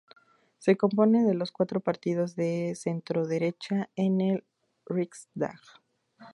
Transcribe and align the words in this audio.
Se 0.57 0.77
compone 0.77 1.23
de 1.25 1.35
los 1.35 1.51
cuatro 1.51 1.79
partidos 1.79 2.35
de 2.35 2.73
centroderecha 2.75 3.91
en 3.95 4.19
el 4.19 4.43
Riksdag. 4.87 5.59